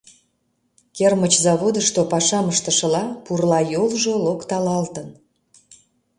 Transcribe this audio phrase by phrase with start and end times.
[0.95, 5.07] Кермыч заводышто пашам ыштышыла, пурла йолжо локтылалтын.